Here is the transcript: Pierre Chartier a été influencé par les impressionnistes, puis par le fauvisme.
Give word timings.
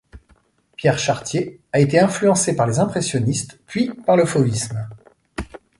Pierre 0.77 0.97
Chartier 0.97 1.59
a 1.73 1.79
été 1.79 1.99
influencé 1.99 2.55
par 2.55 2.65
les 2.65 2.79
impressionnistes, 2.79 3.59
puis 3.67 3.91
par 4.07 4.17
le 4.17 4.25
fauvisme. 4.25 4.87